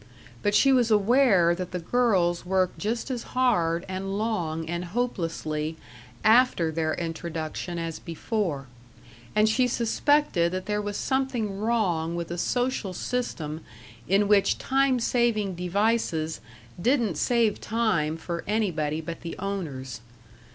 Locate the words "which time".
14.27-14.99